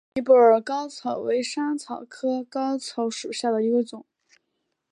[0.15, 4.03] 尼泊尔嵩草为莎草科嵩草属下的一个种。